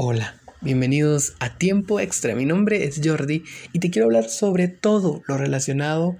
Hola, 0.00 0.36
bienvenidos 0.60 1.34
a 1.40 1.58
Tiempo 1.58 1.98
Extra. 1.98 2.36
Mi 2.36 2.44
nombre 2.44 2.84
es 2.84 3.00
Jordi 3.02 3.42
y 3.72 3.80
te 3.80 3.90
quiero 3.90 4.06
hablar 4.06 4.28
sobre 4.28 4.68
todo 4.68 5.24
lo 5.26 5.36
relacionado 5.36 6.16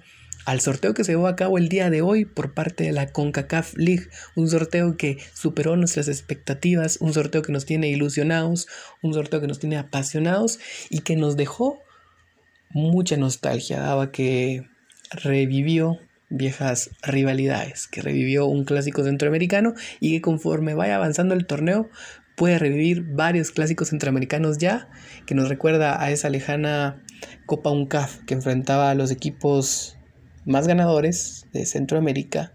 al 0.47 0.61
sorteo 0.61 0.95
que 0.95 1.05
se 1.05 1.13
llevó 1.13 1.29
a 1.29 1.37
cabo 1.37 1.59
el 1.59 1.69
día 1.69 1.89
de 1.89 2.03
hoy 2.03 2.25
por 2.25 2.55
parte 2.55 2.83
de 2.83 2.91
la 2.91 3.13
CONCACAF 3.13 3.75
League, 3.77 4.09
un 4.35 4.49
sorteo 4.49 4.97
que 4.97 5.19
superó 5.33 5.77
nuestras 5.77 6.09
expectativas, 6.09 6.97
un 7.01 7.15
sorteo 7.15 7.43
que 7.43 7.53
nos 7.53 7.67
tiene 7.67 7.89
ilusionados, 7.89 8.67
un 9.01 9.15
sorteo 9.15 9.41
que 9.41 9.47
nos 9.47 9.61
tiene 9.61 9.77
apasionados 9.77 10.59
y 10.91 11.03
que 11.03 11.15
nos 11.15 11.37
dejó 11.37 11.79
mucha 12.71 13.17
nostalgia, 13.17 13.79
daba 13.79 14.11
que 14.11 14.67
revivió 15.13 16.01
viejas 16.31 16.91
rivalidades, 17.03 17.87
que 17.87 18.03
revivió 18.03 18.47
un 18.47 18.65
clásico 18.65 19.05
centroamericano 19.05 19.75
y 20.01 20.15
que 20.15 20.21
conforme 20.21 20.75
vaya 20.75 20.97
avanzando 20.97 21.35
el 21.35 21.47
torneo 21.47 21.89
puede 22.39 22.59
revivir 22.59 23.03
varios 23.03 23.51
clásicos 23.51 23.89
centroamericanos 23.89 24.59
ya, 24.59 24.89
que 25.27 25.35
nos 25.35 25.49
recuerda 25.49 26.01
a 26.01 26.11
esa 26.13 26.31
lejana 26.31 27.03
Copa 27.45 27.71
UNCAF 27.71 28.25
que 28.25 28.35
enfrentaba 28.35 28.91
a 28.91 28.95
los 28.95 29.11
equipos 29.11 29.99
más 30.47 30.69
ganadores 30.69 31.47
de 31.53 31.67
Centroamérica, 31.67 32.53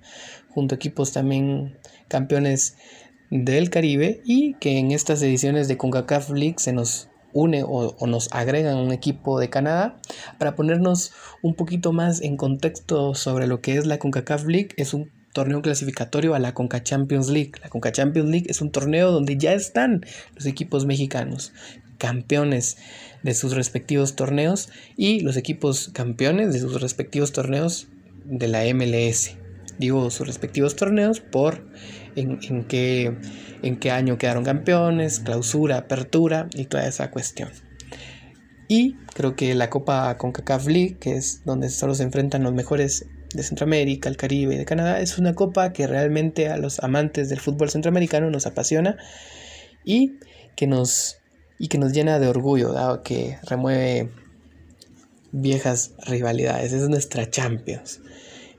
junto 0.49 0.73
a 0.73 0.77
equipos 0.77 1.11
también 1.11 1.77
campeones 2.07 2.77
del 3.29 3.69
Caribe 3.69 4.21
y 4.23 4.53
que 4.55 4.77
en 4.77 4.91
estas 4.91 5.21
ediciones 5.21 5.67
de 5.67 5.77
CONCACAF 5.77 6.29
League 6.29 6.55
se 6.59 6.71
nos 6.71 7.09
une 7.33 7.63
o, 7.65 7.95
nos 8.07 8.31
agregan 8.31 8.77
un 8.77 8.91
equipo 8.91 9.39
de 9.39 9.49
Canadá 9.49 9.99
para 10.37 10.55
ponernos 10.55 11.11
un 11.41 11.55
poquito 11.55 11.91
más 11.91 12.21
en 12.21 12.37
contexto 12.37 13.15
sobre 13.15 13.47
lo 13.47 13.59
que 13.59 13.75
es 13.75 13.85
la 13.85 13.97
CONCACAF 13.97 14.45
League. 14.45 14.69
Es 14.77 14.93
un 14.93 15.11
torneo 15.33 15.61
clasificatorio 15.61 16.35
a 16.35 16.39
la 16.39 16.53
Conca 16.53 16.83
Champions 16.83 17.29
League. 17.29 17.51
La 17.61 17.69
Conca 17.69 17.91
Champions 17.91 18.29
League 18.29 18.47
es 18.49 18.61
un 18.61 18.71
torneo 18.71 19.11
donde 19.11 19.37
ya 19.37 19.53
están 19.53 20.05
los 20.35 20.45
equipos 20.45 20.85
mexicanos 20.85 21.51
campeones 21.97 22.77
de 23.23 23.33
sus 23.33 23.55
respectivos 23.55 24.15
torneos 24.15 24.69
y 24.97 25.21
los 25.21 25.37
equipos 25.37 25.89
campeones 25.93 26.51
de 26.53 26.59
sus 26.59 26.81
respectivos 26.81 27.31
torneos 27.31 27.87
de 28.25 28.47
la 28.47 28.63
MLS. 28.73 29.37
Digo 29.79 30.09
sus 30.11 30.27
respectivos 30.27 30.75
torneos 30.75 31.19
por 31.21 31.65
en, 32.15 32.39
en, 32.49 32.65
qué, 32.65 33.15
en 33.61 33.77
qué 33.77 33.91
año 33.91 34.17
quedaron 34.17 34.43
campeones, 34.43 35.19
clausura, 35.19 35.77
apertura 35.77 36.47
y 36.53 36.65
toda 36.65 36.85
esa 36.87 37.09
cuestión. 37.09 37.49
Y 38.67 38.95
creo 39.13 39.35
que 39.35 39.55
la 39.55 39.69
Copa 39.69 40.17
CONCACAF 40.17 40.67
League, 40.67 40.97
que 40.99 41.15
es 41.15 41.43
donde 41.45 41.69
solo 41.69 41.95
se 41.95 42.03
enfrentan 42.03 42.43
los 42.43 42.53
mejores 42.53 43.07
de 43.33 43.43
Centroamérica, 43.43 44.09
el 44.09 44.17
Caribe 44.17 44.55
y 44.55 44.57
de 44.57 44.65
Canadá, 44.65 44.99
es 44.99 45.17
una 45.17 45.33
copa 45.33 45.73
que 45.73 45.87
realmente 45.87 46.49
a 46.49 46.57
los 46.57 46.79
amantes 46.81 47.29
del 47.29 47.39
fútbol 47.39 47.69
centroamericano 47.69 48.29
nos 48.29 48.45
apasiona 48.45 48.97
y 49.83 50.13
que 50.55 50.67
nos, 50.67 51.17
y 51.59 51.67
que 51.67 51.77
nos 51.77 51.93
llena 51.93 52.19
de 52.19 52.27
orgullo, 52.27 52.71
dado 52.71 53.03
que 53.03 53.37
remueve 53.43 54.09
viejas 55.31 55.91
rivalidades. 56.05 56.73
Es 56.73 56.87
nuestra 56.89 57.29
Champions. 57.29 58.01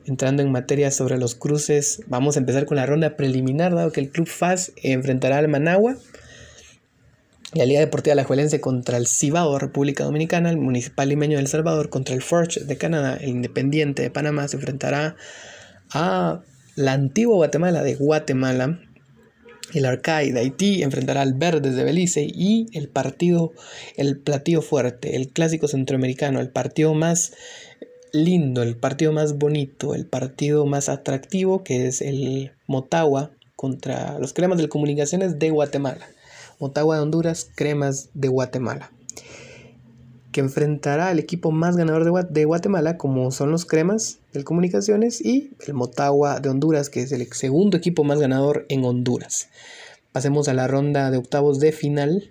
Entrando 0.07 0.43
en 0.43 0.53
materia 0.53 0.91
sobre 0.91 1.17
los 1.17 1.35
cruces, 1.35 2.03
vamos 2.09 2.37
a 2.37 2.41
empezar 2.41 2.67
con 2.67 2.77
la 2.77 2.85
ronda 2.85 3.17
preliminar, 3.17 3.75
dado 3.75 3.91
que 3.91 4.01
el 4.01 4.11
Club 4.11 4.29
FAS 4.29 4.73
enfrentará 4.83 5.39
al 5.39 5.49
Managua 5.49 5.97
la 7.55 7.67
Liga 7.67 7.81
Deportiva 7.81 8.13
Alajuelense 8.13 8.61
contra 8.61 8.97
el 8.97 9.07
Cibao, 9.07 9.59
República 9.59 10.05
Dominicana, 10.05 10.51
el 10.51 10.57
Municipal 10.57 11.09
Limeño 11.09 11.37
de 11.37 11.43
El 11.43 11.49
Salvador 11.49 11.89
contra 11.89 12.15
el 12.15 12.23
Forge 12.23 12.65
de 12.65 12.77
Canadá, 12.77 13.17
el 13.21 13.29
Independiente 13.29 14.03
de 14.03 14.11
Panamá 14.11 14.49
se 14.49 14.57
enfrentará 14.57 15.17
a 15.91 16.43
la 16.75 16.93
antigua 16.93 17.37
Guatemala 17.37 17.83
de 17.85 17.95
Guatemala, 17.95 18.81
el 19.73 19.87
Arcai 19.87 20.33
de 20.33 20.41
Haití 20.41 20.83
enfrentará 20.83 21.23
al 21.23 21.35
Verdes 21.35 21.77
de 21.77 21.85
Belice 21.85 22.25
y 22.25 22.67
el 22.73 22.89
partido, 22.89 23.53
el 23.97 24.19
platillo 24.19 24.61
fuerte, 24.61 25.17
el 25.17 25.29
clásico 25.29 25.69
centroamericano, 25.69 26.41
el 26.41 26.51
partido 26.51 26.95
más 26.95 27.33
lindo, 28.13 28.63
el 28.63 28.77
partido 28.77 29.13
más 29.13 29.39
bonito, 29.39 29.95
el 29.95 30.07
partido 30.07 30.67
más 30.67 30.89
atractivo 30.89 31.65
que 31.65 31.87
es 31.87 32.03
el 32.03 32.53
Motagua 32.67 33.31
contra 33.57 34.19
los 34.19 34.33
cremas 34.33 34.59
de 34.59 34.69
comunicaciones 34.69 35.39
de 35.39 35.51
Guatemala. 35.51 36.07
Motagua 36.61 36.97
de 36.97 37.03
Honduras, 37.03 37.51
Cremas 37.55 38.09
de 38.15 38.29
Guatemala, 38.29 38.91
que 40.33 40.41
enfrentará 40.41 41.09
al 41.09 41.19
equipo 41.19 41.51
más 41.51 41.77
ganador 41.77 42.31
de, 42.31 42.45
Guatemala, 42.45 42.99
como 42.99 43.31
son 43.31 43.51
los 43.51 43.65
Cremas 43.65 44.19
del 44.33 44.45
Comunicaciones, 44.45 45.21
y 45.21 45.53
el 45.67 45.75
Motagua 45.75 46.41
de 46.41 46.49
Honduras, 46.49 46.91
que 46.91 47.03
es 47.03 47.13
el 47.13 47.27
segundo 47.33 47.77
equipo 47.77 48.05
más 48.05 48.19
ganador 48.19 48.67
en 48.69 48.85
Honduras. 48.85 49.49
Pasemos 50.15 50.47
a 50.47 50.55
la 50.55 50.69
ronda 50.69 51.11
de 51.11 51.17
octavos 51.17 51.59
de 51.59 51.73
final. 51.73 52.31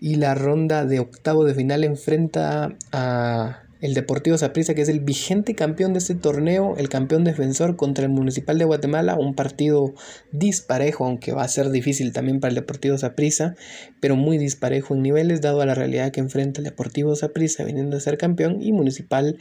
Y 0.00 0.16
la 0.16 0.34
ronda 0.34 0.84
de 0.84 0.98
octavos 0.98 1.46
de 1.46 1.54
final 1.54 1.84
enfrenta 1.84 2.76
a 2.90 3.62
el 3.82 3.94
Deportivo 3.94 4.38
Saprissa, 4.38 4.74
que 4.74 4.82
es 4.82 4.88
el 4.88 5.00
vigente 5.00 5.56
campeón 5.56 5.92
de 5.92 5.98
este 5.98 6.14
torneo, 6.14 6.76
el 6.78 6.88
campeón 6.88 7.24
defensor 7.24 7.74
contra 7.74 8.04
el 8.04 8.10
Municipal 8.10 8.56
de 8.56 8.64
Guatemala, 8.64 9.16
un 9.16 9.34
partido 9.34 9.92
disparejo, 10.30 11.04
aunque 11.04 11.32
va 11.32 11.42
a 11.42 11.48
ser 11.48 11.70
difícil 11.70 12.12
también 12.12 12.38
para 12.38 12.50
el 12.50 12.54
Deportivo 12.54 12.96
Saprissa, 12.96 13.56
pero 14.00 14.14
muy 14.14 14.38
disparejo 14.38 14.94
en 14.94 15.02
niveles, 15.02 15.40
dado 15.40 15.60
a 15.62 15.66
la 15.66 15.74
realidad 15.74 16.12
que 16.12 16.20
enfrenta 16.20 16.60
el 16.60 16.64
Deportivo 16.64 17.16
Saprissa 17.16 17.64
viniendo 17.64 17.96
a 17.96 18.00
ser 18.00 18.18
campeón 18.18 18.62
y 18.62 18.72
Municipal 18.72 19.36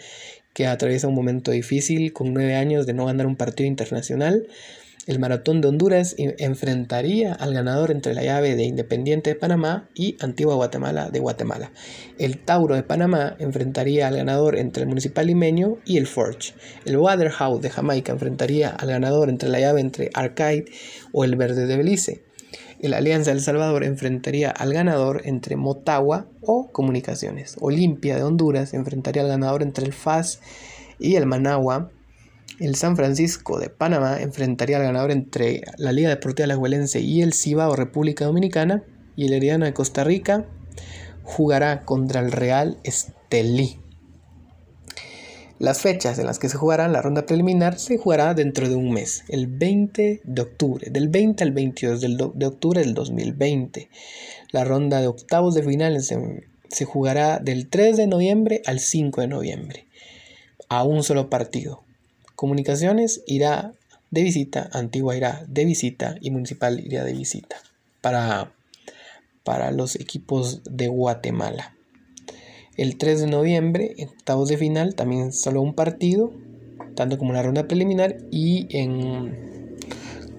que 0.54 0.66
atraviesa 0.66 1.08
un 1.08 1.16
momento 1.16 1.52
difícil 1.52 2.12
con 2.12 2.34
nueve 2.34 2.56
años 2.56 2.88
de 2.88 2.94
no 2.94 3.06
ganar 3.06 3.28
un 3.28 3.36
partido 3.36 3.68
internacional. 3.68 4.48
El 5.08 5.18
Maratón 5.18 5.62
de 5.62 5.68
Honduras 5.68 6.16
enfrentaría 6.18 7.34
al 7.34 7.56
ganador 7.56 7.90
entre 7.90 8.14
la 8.14 8.24
llave 8.24 8.56
de 8.56 8.66
Independiente 8.66 9.32
de 9.32 9.36
Panamá 9.36 9.90
y 9.96 10.16
Antigua 10.20 10.54
Guatemala 10.54 11.10
de 11.10 11.20
Guatemala. 11.20 11.72
El 12.20 12.38
Tauro 12.38 12.76
de 12.76 12.84
Panamá 12.84 13.36
enfrentaría 13.40 14.08
al 14.08 14.18
ganador 14.18 14.58
entre 14.58 14.84
el 14.84 14.90
Municipal 14.90 15.26
Limeño 15.26 15.78
y 15.86 15.98
el 15.98 16.06
Forge. 16.06 16.54
El 16.86 16.98
Waterhouse 16.98 17.62
de 17.62 17.72
Jamaica 17.72 18.12
enfrentaría 18.12 18.70
al 18.70 18.90
ganador 18.90 19.30
entre 19.30 19.50
la 19.50 19.60
llave 19.60 19.82
entre 19.82 20.12
Arcade 20.14 20.66
o 21.12 21.24
el 21.24 21.36
Verde 21.36 21.66
de 21.66 21.78
Belice. 21.78 22.24
El 22.80 22.94
Alianza 22.94 23.32
del 23.32 23.42
Salvador 23.42 23.84
enfrentaría 23.84 24.52
al 24.52 24.72
ganador 24.72 25.24
entre 25.26 25.56
Motagua 25.56 26.28
o 26.42 26.72
Comunicaciones. 26.72 27.58
Olimpia 27.60 28.18
de 28.18 28.24
Honduras 28.24 28.76
enfrentaría 28.76 29.24
al 29.24 29.30
ganador 29.30 29.64
entre 29.64 29.84
el 29.86 29.94
FAS 29.94 30.42
y 31.00 31.16
el 31.16 31.26
Managua 31.26 31.90
el 32.62 32.76
San 32.76 32.96
Francisco 32.96 33.60
de 33.60 33.70
Panamá 33.70 34.22
enfrentaría 34.22 34.78
al 34.78 34.84
ganador 34.84 35.12
entre 35.12 35.62
la 35.78 35.92
Liga 35.92 36.10
Deportiva 36.10 36.46
Alajuelense 36.46 37.02
y 37.02 37.22
el 37.22 37.34
Cibao 37.34 37.76
República 37.76 38.26
Dominicana. 38.26 38.84
Y 39.16 39.26
el 39.26 39.34
Herediano 39.34 39.66
de 39.66 39.74
Costa 39.74 40.04
Rica 40.04 40.46
jugará 41.24 41.82
contra 41.82 42.22
el 42.22 42.32
Real 42.32 42.78
Estelí. 42.84 43.80
Las 45.60 45.82
fechas 45.82 46.18
en 46.18 46.26
las 46.26 46.40
que 46.40 46.50
se 46.50 46.58
jugará 46.58 46.88
la 46.88 47.02
ronda 47.02 47.26
preliminar 47.26 47.78
se 47.78 47.98
jugará 47.98 48.34
dentro 48.34 48.68
de 48.68 48.76
un 48.76 48.92
mes, 48.92 49.24
el 49.28 49.46
20 49.48 50.22
de 50.24 50.42
octubre, 50.42 50.90
del 50.90 51.10
20 51.10 51.44
al 51.44 51.52
22 51.52 52.02
de 52.02 52.46
octubre 52.46 52.82
del 52.82 52.94
2020. 52.94 53.90
La 54.52 54.64
ronda 54.64 55.02
de 55.02 55.08
octavos 55.08 55.54
de 55.54 55.64
finales 55.64 56.08
se, 56.08 56.48
se 56.70 56.86
jugará 56.86 57.40
del 57.40 57.70
3 57.70 57.98
de 57.98 58.08
noviembre 58.08 58.62
al 58.66 58.80
5 58.80 59.22
de 59.22 59.28
noviembre, 59.28 59.88
a 60.68 60.84
un 60.84 61.04
solo 61.04 61.30
partido. 61.30 61.84
Comunicaciones 62.42 63.22
irá 63.28 63.72
de 64.10 64.24
visita, 64.24 64.68
Antigua 64.74 65.16
irá 65.16 65.46
de 65.48 65.64
visita 65.64 66.16
y 66.22 66.32
Municipal 66.32 66.80
irá 66.84 67.04
de 67.04 67.14
visita 67.14 67.58
para, 68.02 68.52
para 69.44 69.70
los 69.70 69.96
equipos 69.96 70.64
de 70.68 70.88
Guatemala. 70.88 71.76
El 72.78 72.98
3 72.98 73.22
de 73.22 73.28
noviembre, 73.28 73.94
en 74.00 74.10
octavos 74.10 74.50
de 74.50 74.58
final, 74.58 74.96
también 74.96 75.34
solo 75.34 75.62
un 75.62 75.76
partido, 75.76 76.34
tanto 76.96 77.20
como 77.20 77.32
la 77.32 77.44
ronda 77.44 77.68
preliminar, 77.68 78.18
y 78.32 78.66
en 78.76 79.78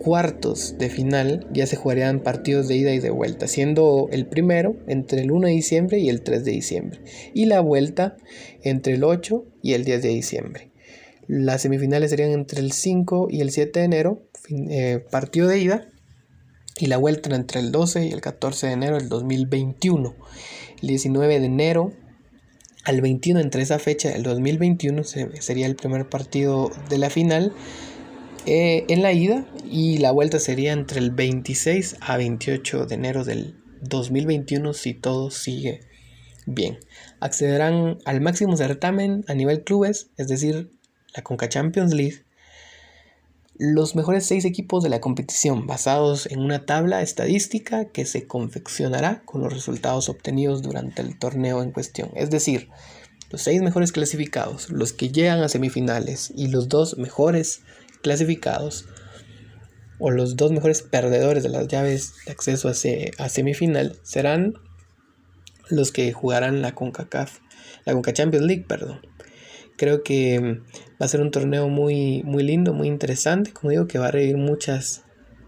cuartos 0.01 0.79
de 0.79 0.91
final 0.91 1.47
ya 1.53 1.69
se 1.69 1.77
jugarían 1.77 2.19
partidos 2.19 2.67
de 2.67 2.79
ida 2.79 2.93
y 2.93 2.99
de 2.99 3.11
vuelta, 3.11 3.47
siendo 3.47 4.09
el 4.11 4.27
primero 4.27 4.75
entre 4.89 5.21
el 5.21 5.31
1 5.31 5.47
de 5.47 5.53
diciembre 5.53 6.01
y 6.01 6.09
el 6.09 6.23
3 6.25 6.45
de 6.45 6.51
diciembre, 6.51 7.01
y 7.33 7.47
la 7.47 7.61
vuelta 7.61 8.17
entre 8.65 8.95
el 8.95 9.05
8 9.05 9.45
y 9.63 9.75
el 9.75 9.85
10 9.85 10.03
de 10.03 10.09
diciembre. 10.09 10.72
Las 11.29 11.63
semifinales 11.63 12.11
serían 12.11 12.31
entre 12.31 12.61
el 12.61 12.73
5 12.73 13.29
y 13.31 13.41
el 13.41 13.51
7 13.51 13.79
de 13.79 13.85
enero, 13.85 14.23
eh, 14.51 15.05
partido 15.11 15.49
de 15.49 15.59
ida, 15.59 15.89
y 16.79 16.87
la 16.87 16.97
vuelta 16.97 17.35
entre 17.35 17.61
el 17.61 17.71
12 17.71 18.07
y 18.07 18.13
el 18.13 18.21
14 18.21 18.67
de 18.67 18.73
enero 18.73 18.97
del 18.97 19.09
2021. 19.09 20.15
El 20.81 20.89
19 20.89 21.41
de 21.41 21.47
enero 21.47 21.93
al 22.85 23.01
21, 23.01 23.41
entre 23.41 23.63
esa 23.63 23.79
fecha 23.79 24.11
del 24.11 24.25
2021, 24.25 25.05
sería 25.05 25.67
el 25.67 25.77
primer 25.77 26.09
partido 26.09 26.71
de 26.89 26.99
la 26.99 27.11
final 27.11 27.53
eh, 28.47 28.85
en 28.89 29.03
la 29.03 29.13
ida, 29.13 29.47
y 29.71 29.99
la 29.99 30.11
vuelta 30.11 30.41
sería 30.41 30.73
entre 30.73 30.99
el 30.99 31.13
26 31.13 31.97
a 32.01 32.17
28 32.17 32.87
de 32.87 32.95
enero 32.95 33.25
del 33.25 33.57
2021 33.83 34.73
si 34.73 34.95
todo 34.95 35.31
sigue 35.31 35.81
bien. 36.47 36.79
Accederán 37.21 37.99
al 38.05 38.21
máximo 38.21 38.57
certamen 38.57 39.25
a 39.29 39.35
nivel 39.35 39.63
clubes, 39.63 40.11
es 40.17 40.29
decir, 40.29 40.71
la 41.15 41.23
Conca 41.23 41.49
Champions 41.49 41.93
League, 41.93 42.25
los 43.59 43.95
mejores 43.95 44.27
seis 44.27 44.45
equipos 44.45 44.83
de 44.83 44.89
la 44.89 45.01
competición, 45.01 45.67
basados 45.67 46.27
en 46.27 46.41
una 46.41 46.65
tabla 46.65 47.03
estadística 47.03 47.87
que 47.87 48.07
se 48.07 48.27
confeccionará 48.27 49.23
con 49.25 49.43
los 49.43 49.53
resultados 49.53 50.09
obtenidos 50.09 50.63
durante 50.63 51.03
el 51.03 51.19
torneo 51.19 51.63
en 51.63 51.71
cuestión. 51.71 52.11
Es 52.15 52.31
decir, 52.31 52.71
los 53.31 53.43
seis 53.43 53.63
mejores 53.63 53.93
clasificados, 53.93 54.71
los 54.71 54.93
que 54.93 55.11
llegan 55.11 55.43
a 55.43 55.49
semifinales 55.49 56.33
y 56.35 56.49
los 56.49 56.69
dos 56.69 56.99
mejores 56.99 57.63
clasificados 58.03 58.87
o 59.99 60.11
los 60.11 60.37
dos 60.37 60.51
mejores 60.51 60.83
perdedores 60.83 61.43
de 61.43 61.49
las 61.49 61.69
llaves 61.69 62.15
de 62.27 62.33
acceso 62.33 62.69
a, 62.69 63.29
semifinal 63.29 63.97
serán 64.03 64.55
los 65.69 65.93
que 65.93 66.13
jugarán 66.13 66.61
la 66.61 66.75
CONCACAF, 66.75 67.39
la 67.85 67.93
CONCA 67.93 68.13
Champions 68.13 68.45
League, 68.45 68.65
perdón. 68.67 69.01
Creo 69.83 70.05
que 70.05 70.39
va 70.39 71.07
a 71.07 71.09
ser 71.09 71.21
un 71.21 71.33
torneo 71.33 71.69
muy, 71.69 72.23
muy 72.23 72.45
lindo, 72.45 72.73
muy 72.73 72.87
interesante, 72.87 73.53
como 73.53 73.73
digo, 73.73 73.89
que 73.89 73.99
va 73.99 74.07
a 74.07 74.11
revivir 74.13 74.37
muchas, 74.37 75.03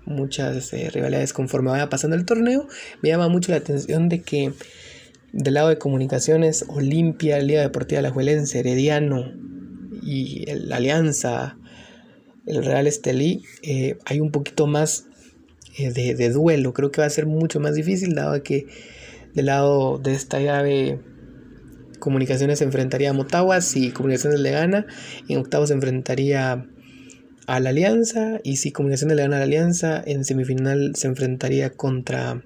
muchas 0.06 0.72
eh, 0.72 0.90
rivalidades 0.90 1.32
conforme 1.32 1.70
vaya 1.70 1.88
pasando 1.88 2.16
el 2.16 2.24
torneo. 2.24 2.66
Me 3.00 3.10
llama 3.10 3.28
mucho 3.28 3.52
la 3.52 3.58
atención 3.58 4.08
de 4.08 4.22
que 4.22 4.52
del 5.32 5.54
lado 5.54 5.68
de 5.68 5.78
comunicaciones, 5.78 6.64
Olimpia, 6.66 7.38
Liga 7.38 7.60
Deportiva 7.60 8.02
La 8.02 8.10
Juelense, 8.10 8.58
Herediano 8.58 9.32
y 10.02 10.44
la 10.46 10.78
Alianza, 10.78 11.56
el 12.44 12.64
Real 12.64 12.88
Estelí, 12.88 13.44
eh, 13.62 13.98
hay 14.04 14.18
un 14.18 14.32
poquito 14.32 14.66
más 14.66 15.06
eh, 15.78 15.92
de, 15.92 16.30
duelo. 16.30 16.74
Creo 16.74 16.90
que 16.90 17.02
va 17.02 17.06
a 17.06 17.10
ser 17.10 17.26
mucho 17.26 17.60
más 17.60 17.76
difícil, 17.76 18.16
dado 18.16 18.42
que 18.42 18.66
del 19.32 19.46
lado 19.46 19.98
de 19.98 20.12
esta 20.12 20.40
llave, 20.40 20.98
Comunicaciones 22.04 22.58
se 22.58 22.66
enfrentaría 22.66 23.08
a 23.08 23.12
Motagua. 23.14 23.62
Si 23.62 23.90
Comunicaciones 23.90 24.38
le 24.38 24.50
gana, 24.50 24.84
en 25.26 25.38
octavos 25.38 25.68
se 25.68 25.74
enfrentaría 25.74 26.66
a 27.46 27.60
la 27.60 27.70
Alianza. 27.70 28.40
Y 28.44 28.56
si 28.56 28.72
Comunicaciones 28.72 29.16
le 29.16 29.22
gana 29.22 29.36
a 29.36 29.38
la 29.38 29.44
Alianza, 29.46 30.02
en 30.04 30.26
semifinal 30.26 30.92
se 30.96 31.06
enfrentaría 31.06 31.70
contra. 31.70 32.44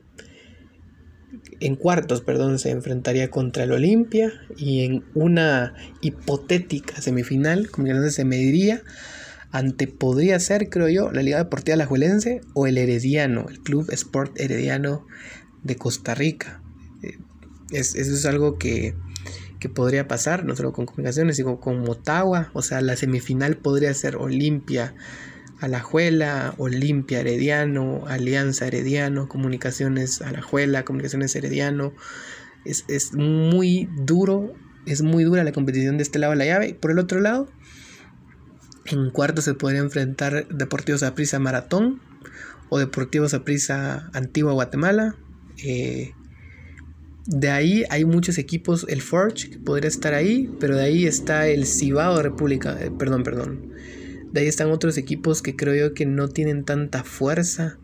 En 1.59 1.75
cuartos, 1.75 2.21
perdón, 2.21 2.61
se 2.61 2.71
enfrentaría 2.71 3.31
contra 3.31 3.65
el 3.65 3.73
Olimpia. 3.73 4.33
Y 4.57 4.85
en 4.85 5.05
una 5.15 5.75
hipotética 6.03 7.01
semifinal, 7.01 7.69
Comunicaciones 7.69 8.15
se 8.15 8.25
mediría 8.25 8.85
ante 9.51 9.89
podría 9.89 10.39
ser, 10.39 10.69
creo 10.69 10.89
yo, 10.89 11.11
la 11.11 11.23
Liga 11.23 11.39
Deportiva 11.39 11.75
Alajuelense 11.75 12.43
o 12.55 12.69
el 12.69 12.79
Herediano, 12.79 13.47
el 13.49 13.59
Club 13.59 13.91
Sport 13.91 14.39
Herediano 14.39 15.05
de 15.65 15.75
Costa 15.75 16.15
Rica. 16.15 16.63
Eh, 17.03 17.19
eso 17.73 17.99
es 17.99 18.25
algo 18.25 18.57
que, 18.57 18.95
podría 19.69 20.07
pasar, 20.07 20.45
no 20.45 20.55
solo 20.55 20.73
con 20.73 20.87
comunicaciones, 20.87 21.37
sino 21.37 21.59
con 21.59 21.81
Motagua. 21.81 22.51
O 22.53 22.63
sea, 22.63 22.81
la 22.81 22.97
semifinal 22.97 23.57
podría 23.57 23.93
ser 23.95 24.17
Olimpia, 24.17 24.95
Alajuela, 25.61 26.55
Olimpia 26.59 27.21
Herediano, 27.21 28.05
Alianza 28.07 28.67
Herediano, 28.67 29.29
Comunicaciones 29.29 30.23
Alajuela, 30.23 30.85
Comunicaciones 30.85 31.35
Herediano. 31.35 31.93
Es, 32.65 32.85
es 32.87 33.15
muy 33.15 33.89
duro, 34.05 34.55
es 34.87 35.03
muy 35.03 35.25
dura 35.25 35.43
la 35.43 35.53
competición 35.53 35.97
de 35.97 36.05
este 36.05 36.21
lado 36.21 36.33
de 36.33 36.39
la 36.39 36.47
llave. 36.47 36.75
Por 36.75 36.93
el 36.93 37.01
otro 37.01 37.19
lado, 37.21 37.49
en 38.87 39.11
cuarto 39.11 39.43
se 39.43 39.55
podría 39.55 39.81
enfrentar 39.81 40.47
Deportivos 40.49 41.03
Aprisa 41.03 41.39
Maratón 41.39 42.01
o 42.69 42.79
Deportivos 42.79 43.35
Aprisa 43.35 44.11
Antigua 44.13 44.53
Guatemala. 44.53 45.17
Eh, 45.65 46.13
de 47.29 47.51
ahí 47.51 47.85
hay 47.91 48.07
muchos 48.07 48.39
equipos, 48.39 48.87
el 48.89 49.03
Forge 49.03 49.51
que 49.51 49.59
podría 49.59 49.89
estar 49.89 50.15
ahí, 50.15 50.51
pero 50.59 50.77
de 50.77 50.85
ahí 50.85 51.05
está 51.05 51.47
el 51.47 51.67
Cibao 51.67 52.23
República, 52.23 52.79
eh, 52.81 52.91
perdón, 52.91 53.23
perdón. 53.23 53.75
De 54.33 54.41
ahí 54.41 54.47
están 54.47 54.71
otros 54.71 54.97
equipos 54.97 55.43
que 55.43 55.55
creo 55.55 55.75
yo 55.75 55.95
que 55.95 56.07
no 56.07 56.29
tienen 56.29 56.65
tanta 56.65 57.05
fuerza 57.05 57.79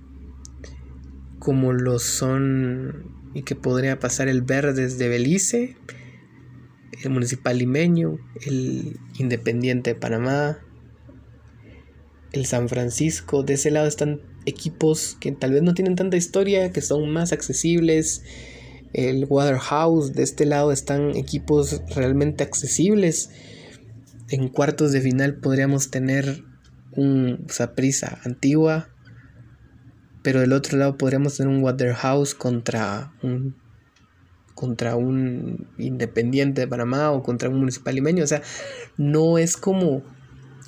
como 1.38 1.74
lo 1.74 1.98
son 1.98 3.04
y 3.34 3.42
que 3.42 3.54
podría 3.54 3.98
pasar 3.98 4.28
el 4.28 4.40
Verdes 4.40 4.96
de 4.96 5.08
Belice, 5.08 5.76
el 7.02 7.10
Municipal 7.10 7.58
Limeño, 7.58 8.18
el 8.46 8.98
Independiente 9.18 9.92
de 9.92 10.00
Panamá, 10.00 10.58
el 12.32 12.46
San 12.46 12.70
Francisco. 12.70 13.42
De 13.42 13.54
ese 13.54 13.70
lado 13.70 13.88
están 13.88 14.22
equipos 14.46 15.18
que 15.20 15.32
tal 15.32 15.52
vez 15.52 15.62
no 15.62 15.74
tienen 15.74 15.96
tanta 15.96 16.16
historia, 16.16 16.72
que 16.72 16.80
son 16.80 17.10
más 17.10 17.32
accesibles. 17.32 18.22
El 18.94 19.26
Waterhouse, 19.28 20.14
de 20.14 20.22
este 20.22 20.46
lado 20.46 20.72
están 20.72 21.16
equipos 21.16 21.82
realmente 21.94 22.44
accesibles. 22.44 23.30
En 24.30 24.48
cuartos 24.48 24.92
de 24.92 25.00
final 25.00 25.34
podríamos 25.36 25.90
tener 25.90 26.44
un 26.92 27.44
Saprisa 27.48 28.20
antigua. 28.24 28.88
Pero 30.22 30.40
del 30.40 30.54
otro 30.54 30.78
lado 30.78 30.96
podríamos 30.96 31.36
tener 31.36 31.52
un 31.52 31.62
Waterhouse 31.62 32.34
contra 32.34 33.12
un 33.22 33.56
contra 34.54 34.94
un 34.94 35.66
Independiente 35.76 36.60
de 36.62 36.68
Panamá 36.68 37.10
o 37.10 37.22
contra 37.22 37.50
un 37.50 37.58
Municipal 37.58 37.94
Limeño. 37.94 38.24
O 38.24 38.26
sea, 38.26 38.42
no 38.96 39.36
es 39.36 39.56
como 39.56 40.02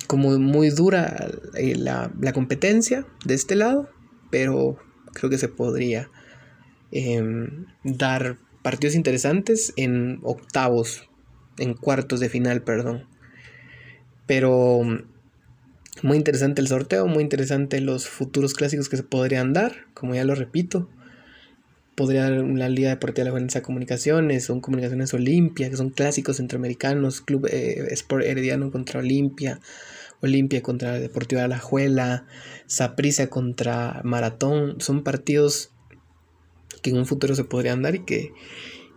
como 0.07 0.37
muy 0.39 0.69
dura 0.69 1.29
eh, 1.55 1.75
la, 1.75 2.11
competencia 2.33 3.05
de 3.25 3.33
este 3.33 3.55
lado, 3.55 3.89
pero 4.31 4.77
creo 5.13 5.29
que 5.29 5.37
se 5.37 5.49
podría 5.49 6.09
em, 6.91 7.65
dar 7.83 8.37
partidos 8.61 8.95
interesantes 8.95 9.73
en 9.77 10.19
octavos, 10.23 11.09
en 11.57 11.73
cuartos 11.73 12.19
de 12.19 12.29
final, 12.29 12.63
perdón. 12.63 13.07
Pero 14.25 14.81
muy 16.03 16.17
interesante 16.17 16.61
el 16.61 16.67
sorteo, 16.67 17.07
muy 17.07 17.23
interesante 17.23 17.81
los 17.81 18.07
futuros 18.07 18.53
clásicos 18.53 18.89
que 18.89 18.97
se 18.97 19.03
podrían 19.03 19.53
dar, 19.53 19.87
como 19.93 20.13
ya 20.15 20.23
lo 20.25 20.35
repito. 20.35 20.89
Podría 21.95 22.29
dar 22.29 22.33
la 22.33 22.69
Liga 22.69 22.89
Deportiva 22.89 23.23
de 23.23 23.29
la 23.29 23.33
Valencia 23.33 23.63
Comunicaciones, 23.63 24.45
son 24.45 24.61
Comunicaciones 24.61 25.13
Olimpia, 25.15 25.69
que 25.69 25.77
son 25.77 25.89
clásicos 25.89 26.37
centroamericanos, 26.37 27.21
Club 27.21 27.47
eh, 27.51 27.87
Sport 27.91 28.25
Herediano 28.25 28.71
contra 28.71 28.99
Olimpia, 28.99 29.59
Olimpia 30.21 30.61
contra 30.61 30.99
Deportiva 30.99 31.41
de 31.41 31.47
la 31.47 31.59
Juela, 31.59 32.27
Saprissa 32.67 33.27
contra 33.27 34.01
Maratón, 34.03 34.79
son 34.79 35.03
partidos 35.03 35.71
que 36.81 36.89
en 36.91 36.97
un 36.97 37.05
futuro 37.05 37.35
se 37.35 37.43
podrían 37.43 37.81
dar 37.81 37.95
y 37.95 38.05
que, 38.05 38.33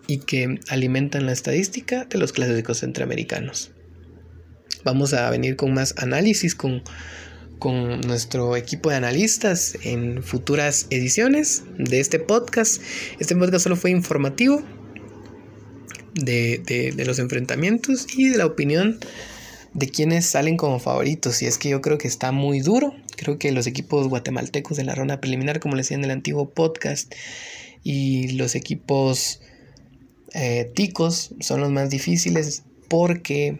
y 0.06 0.18
que 0.18 0.58
alimentan 0.68 1.26
la 1.26 1.32
estadística 1.32 2.04
de 2.04 2.18
los 2.18 2.32
clásicos 2.32 2.78
centroamericanos. 2.78 3.72
Vamos 4.84 5.12
a 5.12 5.28
venir 5.30 5.56
con 5.56 5.74
más 5.74 5.94
análisis 5.98 6.54
con, 6.54 6.82
con 7.58 8.00
nuestro 8.00 8.56
equipo 8.56 8.90
de 8.90 8.96
analistas 8.96 9.76
en 9.82 10.22
futuras 10.22 10.86
ediciones 10.90 11.64
de 11.78 12.00
este 12.00 12.18
podcast. 12.18 12.82
Este 13.18 13.36
podcast 13.36 13.64
solo 13.64 13.76
fue 13.76 13.90
informativo 13.90 14.62
de, 16.14 16.62
de, 16.64 16.92
de 16.92 17.04
los 17.04 17.18
enfrentamientos 17.18 18.06
y 18.16 18.30
de 18.30 18.38
la 18.38 18.46
opinión 18.46 18.98
de 19.74 19.88
quienes 19.88 20.26
salen 20.26 20.56
como 20.56 20.78
favoritos. 20.78 21.42
Y 21.42 21.46
es 21.46 21.58
que 21.58 21.68
yo 21.68 21.80
creo 21.80 21.98
que 21.98 22.08
está 22.08 22.32
muy 22.32 22.60
duro. 22.60 22.94
Creo 23.16 23.38
que 23.38 23.52
los 23.52 23.66
equipos 23.66 24.08
guatemaltecos 24.08 24.76
de 24.76 24.84
la 24.84 24.94
ronda 24.94 25.20
preliminar, 25.20 25.60
como 25.60 25.76
les 25.76 25.86
decía 25.86 25.98
en 25.98 26.04
el 26.04 26.10
antiguo 26.10 26.50
podcast, 26.50 27.12
y 27.82 28.32
los 28.32 28.54
equipos 28.54 29.40
eh, 30.34 30.70
ticos 30.74 31.34
son 31.40 31.60
los 31.60 31.70
más 31.70 31.90
difíciles 31.90 32.62
porque 32.88 33.58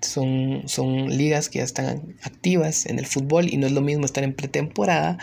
son, 0.00 0.62
son 0.66 1.16
ligas 1.16 1.48
que 1.48 1.58
ya 1.58 1.64
están 1.64 2.16
activas 2.22 2.86
en 2.86 2.98
el 2.98 3.06
fútbol 3.06 3.52
y 3.52 3.56
no 3.56 3.66
es 3.66 3.72
lo 3.72 3.80
mismo 3.80 4.04
estar 4.04 4.24
en 4.24 4.34
pretemporada 4.34 5.18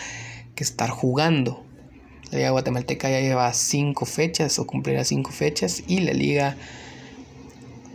que 0.55 0.63
estar 0.63 0.89
jugando. 0.89 1.63
La 2.31 2.39
liga 2.39 2.49
guatemalteca 2.51 3.09
ya 3.09 3.21
lleva 3.21 3.53
cinco 3.53 4.05
fechas 4.05 4.59
o 4.59 4.67
cumplirá 4.67 5.03
cinco 5.03 5.31
fechas 5.31 5.83
y 5.87 5.99
la 5.99 6.13
liga 6.13 6.57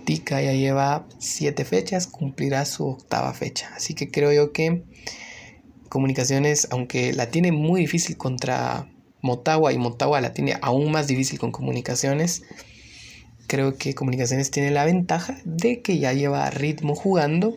Tica 0.04 0.42
ya 0.42 0.52
lleva 0.52 1.06
siete 1.18 1.64
fechas, 1.64 2.08
cumplirá 2.08 2.64
su 2.64 2.88
octava 2.88 3.32
fecha. 3.34 3.70
Así 3.76 3.94
que 3.94 4.10
creo 4.10 4.32
yo 4.32 4.52
que 4.52 4.82
Comunicaciones, 5.92 6.68
aunque 6.70 7.12
la 7.12 7.26
tiene 7.26 7.52
muy 7.52 7.82
difícil 7.82 8.16
contra 8.16 8.88
Motagua 9.22 9.72
y 9.72 9.78
Motagua 9.78 10.20
la 10.20 10.34
tiene 10.34 10.56
aún 10.60 10.90
más 10.90 11.06
difícil 11.06 11.38
con 11.38 11.52
Comunicaciones, 11.52 12.42
creo 13.46 13.76
que 13.76 13.94
Comunicaciones 13.94 14.50
tiene 14.50 14.70
la 14.70 14.84
ventaja 14.84 15.38
de 15.44 15.82
que 15.82 15.98
ya 15.98 16.12
lleva 16.12 16.50
ritmo 16.50 16.94
jugando, 16.94 17.54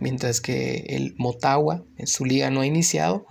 mientras 0.00 0.40
que 0.40 0.86
el 0.88 1.14
Motagua 1.18 1.84
en 1.98 2.06
su 2.06 2.24
liga 2.24 2.50
no 2.50 2.60
ha 2.60 2.66
iniciado. 2.66 3.26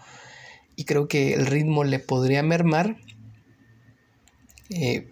Y 0.76 0.86
creo 0.86 1.08
que 1.08 1.34
el 1.34 1.46
ritmo 1.46 1.84
le 1.84 2.00
podría 2.00 2.42
mermar. 2.44 2.98
Eh, 4.70 5.12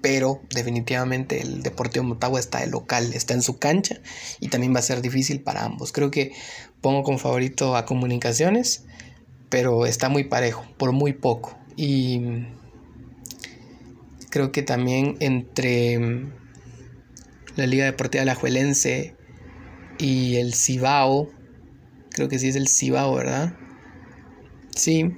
pero 0.00 0.40
definitivamente 0.54 1.40
el 1.40 1.62
Deportivo 1.62 2.04
Motagua 2.04 2.40
está 2.40 2.58
de 2.58 2.66
local, 2.66 3.14
está 3.14 3.34
en 3.34 3.42
su 3.42 3.58
cancha 3.58 4.00
y 4.40 4.48
también 4.48 4.74
va 4.74 4.80
a 4.80 4.82
ser 4.82 5.00
difícil 5.00 5.40
para 5.40 5.64
ambos. 5.64 5.92
Creo 5.92 6.10
que 6.10 6.32
pongo 6.80 7.04
como 7.04 7.18
favorito 7.18 7.76
a 7.76 7.86
Comunicaciones, 7.86 8.84
pero 9.48 9.86
está 9.86 10.08
muy 10.08 10.24
parejo, 10.24 10.64
por 10.76 10.90
muy 10.90 11.12
poco. 11.12 11.56
Y 11.76 12.46
creo 14.30 14.52
que 14.52 14.62
también 14.62 15.16
entre 15.20 15.98
la 17.56 17.66
Liga 17.66 17.84
Deportiva 17.84 18.22
Alajuelense 18.22 19.14
y 19.98 20.36
el 20.36 20.54
Cibao 20.54 21.30
creo 22.12 22.28
que 22.28 22.38
sí 22.38 22.48
es 22.48 22.56
el 22.56 22.68
Cibao, 22.68 23.14
¿verdad? 23.14 23.54
Sí, 24.74 25.14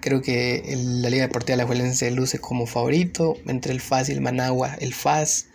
creo 0.00 0.22
que 0.22 0.62
la 0.76 1.10
Liga 1.10 1.22
Deportiva 1.22 1.56
La 1.56 1.66
Juelense 1.66 2.10
luce 2.10 2.38
como 2.38 2.66
favorito. 2.66 3.36
Entre 3.46 3.72
el 3.72 3.80
FAS 3.80 4.08
y 4.08 4.12
el 4.12 4.20
Managua, 4.20 4.74
el 4.80 4.94
FAS, 4.94 5.48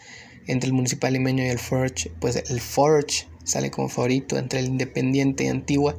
entre 0.48 0.68
el 0.68 0.74
Municipal 0.74 1.14
Limeño 1.14 1.44
y 1.44 1.48
el 1.48 1.60
Forge, 1.60 2.12
pues 2.20 2.36
el 2.36 2.60
Forge 2.60 3.28
sale 3.44 3.72
como 3.72 3.90
favorito, 3.90 4.38
entre 4.38 4.60
el 4.60 4.68
Independiente 4.68 5.46
y 5.46 5.48
Antigua, 5.48 5.98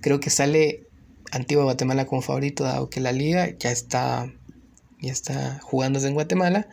creo 0.00 0.20
que 0.20 0.30
sale 0.30 0.86
Antigua 1.32 1.64
Guatemala 1.64 2.06
como 2.06 2.22
favorito, 2.22 2.64
dado 2.64 2.90
que 2.90 3.00
la 3.00 3.12
liga 3.12 3.50
ya 3.58 3.70
está, 3.70 4.32
ya 5.00 5.12
está 5.12 5.60
jugándose 5.62 6.08
en 6.08 6.14
Guatemala, 6.14 6.68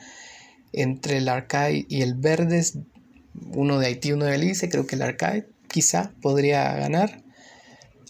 entre 0.74 1.18
el 1.18 1.30
Arcade 1.30 1.86
y 1.88 2.02
el 2.02 2.16
Verdes, 2.16 2.80
uno 3.54 3.80
de 3.80 3.88
Haití, 3.88 4.12
uno 4.12 4.26
de 4.26 4.32
Belice, 4.32 4.70
creo 4.70 4.88
que 4.88 4.96
el 4.96 5.02
Arcade 5.02 5.48
quizá 5.68 6.14
podría 6.22 6.74
ganar 6.74 7.24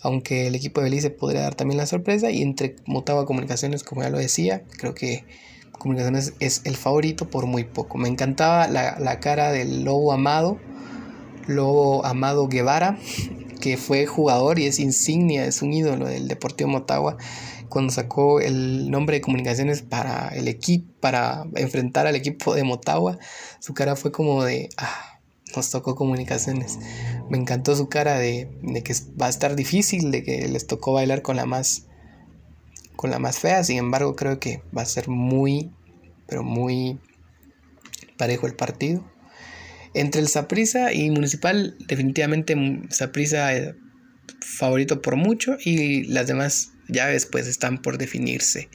aunque 0.04 0.48
el 0.48 0.56
equipo 0.56 0.80
de 0.80 0.86
Belice 0.86 1.10
podría 1.10 1.42
dar 1.42 1.56
también 1.56 1.78
la 1.78 1.86
sorpresa. 1.86 2.32
Y 2.32 2.42
entre 2.42 2.76
Motagua 2.86 3.26
Comunicaciones, 3.26 3.84
como 3.84 4.04
ya 4.04 4.10
lo 4.10 4.18
decía, 4.18 4.64
creo 4.78 4.94
que 4.94 5.26
Comunicaciones 5.72 6.34
es 6.40 6.62
el 6.66 6.76
favorito 6.76 7.30
por 7.30 7.46
muy 7.46 7.64
poco. 7.64 7.98
Me 7.98 8.08
encantaba 8.08 8.68
la, 8.68 9.20
cara 9.20 9.52
del 9.52 9.84
Lobo 9.84 10.12
Amado, 10.12 10.58
Lobo 11.46 12.04
Amado 12.06 12.48
Guevara, 12.48 12.98
que 13.60 13.78
fue 13.78 14.06
jugador 14.06 14.60
y 14.60 14.66
es 14.66 14.80
insignia, 14.80 15.46
es 15.46 15.62
un 15.62 15.74
ídolo 15.74 16.08
del 16.08 16.28
Deportivo 16.28 16.70
Motagua. 16.70 17.18
Cuando 17.70 17.92
sacó 17.92 18.40
el 18.40 18.90
nombre 18.90 19.18
de 19.18 19.22
comunicaciones 19.22 19.82
para 19.82 20.30
el 20.30 20.48
equipo, 20.48 20.88
para 21.00 21.46
enfrentar 21.56 22.08
al 22.08 22.16
equipo 22.16 22.56
de 22.56 22.64
Motagua, 22.64 23.20
su 23.60 23.74
cara 23.74 23.96
fue 23.96 24.12
como 24.12 24.44
de, 24.44 24.70
ah, 24.78 25.20
nos 25.56 25.70
tocó 25.70 25.96
comunicaciones. 25.96 26.80
Me 27.30 27.38
encantó 27.38 27.76
su 27.76 27.90
cara 27.90 28.18
de, 28.18 28.50
que 28.84 28.94
va 29.20 29.28
a 29.28 29.30
estar 29.30 29.56
difícil, 29.56 30.12
de 30.12 30.24
que 30.24 30.48
les 30.48 30.68
tocó 30.68 30.94
bailar 30.94 31.22
con 31.22 31.36
la 31.36 31.46
más 31.46 31.84
con 32.96 33.12
la 33.12 33.20
más 33.20 33.40
fea. 33.40 33.64
Sin 33.64 33.78
embargo, 33.78 34.16
creo 34.16 34.40
que 34.40 34.64
va 34.76 34.82
a 34.82 34.86
ser 34.86 35.08
muy, 35.08 35.72
pero 36.26 36.44
muy 36.44 37.00
parejo 38.18 38.48
el 38.48 38.56
partido. 38.56 39.04
Entre 39.98 40.22
el 40.22 40.28
Saprisa 40.28 40.94
y 40.94 41.10
Municipal, 41.10 41.76
definitivamente 41.80 42.56
Saprisa 42.92 43.52
es 43.56 43.74
favorito 44.42 45.02
por 45.02 45.16
mucho 45.16 45.58
y 45.60 46.04
las 46.04 46.28
demás 46.28 46.72
llaves 46.88 47.26
pues 47.26 47.48
están 47.48 47.80
por 47.82 47.98
definirse. 47.98 48.70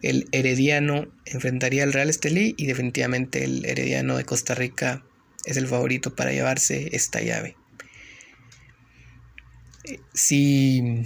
El 0.00 0.26
Herediano 0.32 1.12
enfrentaría 1.26 1.82
al 1.82 1.92
Real 1.92 2.08
Estelí 2.08 2.54
y 2.56 2.64
definitivamente 2.64 3.44
el 3.44 3.66
Herediano 3.66 4.16
de 4.16 4.24
Costa 4.24 4.54
Rica 4.54 5.04
es 5.44 5.58
el 5.58 5.66
favorito 5.66 6.16
para 6.16 6.32
llevarse 6.32 6.88
esta 6.96 7.20
llave. 7.20 7.54
Si, 10.14 11.04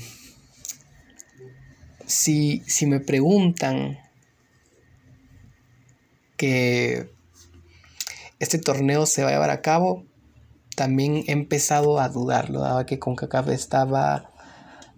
si, 2.06 2.62
si 2.68 2.86
me 2.86 3.00
preguntan 3.00 3.98
que 6.36 7.10
este 8.40 8.58
torneo 8.58 9.06
se 9.06 9.22
va 9.22 9.28
a 9.28 9.32
llevar 9.32 9.50
a 9.50 9.60
cabo, 9.60 10.04
también 10.74 11.24
he 11.26 11.32
empezado 11.32 12.00
a 12.00 12.08
dudarlo, 12.08 12.60
daba 12.60 12.86
que 12.86 12.98
CONCACAF 12.98 13.48
estaba 13.50 14.30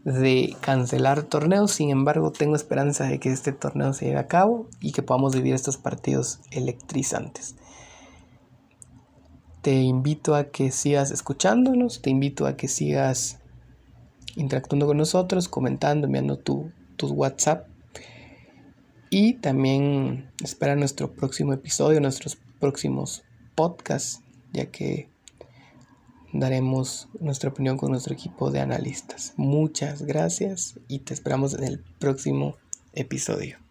de 0.04 0.56
cancelar 0.60 1.24
torneos, 1.24 1.72
sin 1.72 1.90
embargo 1.90 2.30
tengo 2.30 2.54
esperanza 2.54 3.04
de 3.04 3.18
que 3.18 3.30
este 3.30 3.52
torneo 3.52 3.92
se 3.92 4.06
lleve 4.06 4.20
a 4.20 4.28
cabo 4.28 4.68
y 4.80 4.92
que 4.92 5.02
podamos 5.02 5.34
vivir 5.34 5.54
estos 5.54 5.76
partidos 5.76 6.40
electrizantes. 6.52 7.56
Te 9.60 9.74
invito 9.74 10.36
a 10.36 10.44
que 10.44 10.70
sigas 10.70 11.10
escuchándonos, 11.10 12.00
te 12.00 12.10
invito 12.10 12.46
a 12.46 12.56
que 12.56 12.68
sigas 12.68 13.38
interactuando 14.36 14.86
con 14.86 14.96
nosotros, 14.96 15.48
comentando, 15.48 16.06
enviando 16.06 16.38
tu, 16.38 16.72
tus 16.96 17.10
WhatsApp. 17.10 17.68
Y 19.10 19.34
también 19.34 20.30
espera 20.42 20.74
nuestro 20.74 21.12
próximo 21.12 21.52
episodio, 21.52 22.00
nuestros 22.00 22.38
próximos 22.58 23.24
podcasts, 23.54 24.20
ya 24.52 24.66
que 24.66 25.08
daremos 26.32 27.08
nuestra 27.20 27.50
opinión 27.50 27.76
con 27.76 27.90
nuestro 27.90 28.14
equipo 28.14 28.50
de 28.50 28.60
analistas. 28.60 29.34
Muchas 29.36 30.02
gracias 30.02 30.78
y 30.88 31.00
te 31.00 31.14
esperamos 31.14 31.54
en 31.54 31.64
el 31.64 31.78
próximo 31.98 32.56
episodio. 32.94 33.61